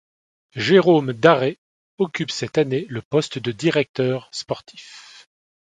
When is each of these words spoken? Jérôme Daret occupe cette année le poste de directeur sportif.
Jérôme 0.55 1.13
Daret 1.13 1.59
occupe 1.99 2.31
cette 2.31 2.57
année 2.57 2.87
le 2.89 3.03
poste 3.03 3.37
de 3.37 3.51
directeur 3.51 4.29
sportif. 4.31 5.27